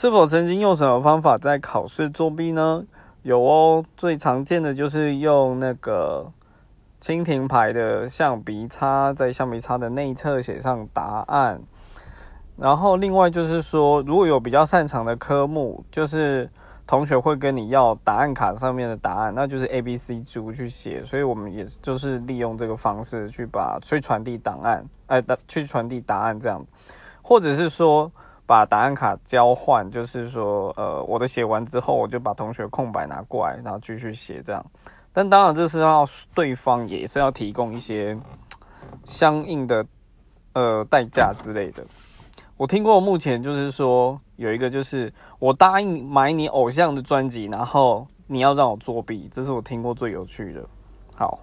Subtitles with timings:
[0.00, 2.86] 是否曾经用什么方法在考试作弊呢？
[3.20, 6.32] 有哦，最常见的就是用那个
[7.02, 11.60] 蜻蜓牌的橡皮擦，在橡皮擦的内侧写上答案。
[12.56, 16.48] 然后另外就是说，如果有比较擅长的科目，就是
[16.86, 21.04] 同学会跟你要答案卡上面的答案，那就是 A、B、C 组去写。
[21.04, 26.64] 所以我们也就是利用这个方式去把去传递档案，哎，去传递答案这样，
[27.20, 28.10] 或者是说。
[28.50, 34.66] 把答案卡交换，就是说，呃，我的写完之后，我就把同学空白拿过来，然后继续写这样。
[35.12, 36.04] 但当然，这是要
[36.34, 38.18] 对方也是要提供一些
[39.04, 39.86] 相应的
[40.54, 41.86] 呃代价之类的。
[42.56, 50.60] 我听过，目前就是说有一个，就是我答应买你偶像的专辑，然后你要让我作弊，这是我听过最有趣的。
[51.14, 51.38] 好。